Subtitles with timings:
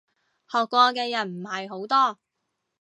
[0.47, 2.19] 學過嘅人唔係好多